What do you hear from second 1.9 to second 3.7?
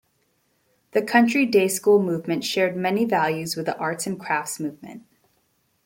movement shared many values with